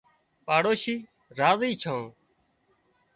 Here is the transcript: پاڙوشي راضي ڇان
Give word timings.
پاڙوشي 0.45 0.95
راضي 1.39 1.71
ڇان 1.81 2.01